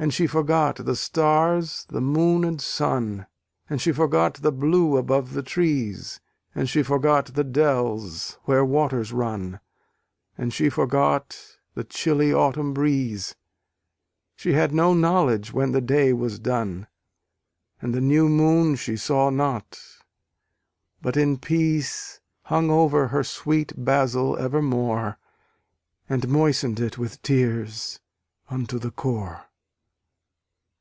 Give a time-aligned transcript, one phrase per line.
[0.00, 3.26] And she forgot the stars, the moon, and sun,
[3.68, 6.20] And she forgot the blue above the trees,
[6.54, 9.58] And she forgot the dells where waters run,
[10.36, 13.34] And she forgot the chilly autumn breeze;
[14.36, 16.86] She had no knowledge when the day was done,
[17.82, 19.82] And the new moon she saw not:
[21.02, 25.18] but in peace Hung over her sweet Basil evermore,
[26.08, 27.98] And moisten'd it with tears
[28.48, 29.46] unto the core.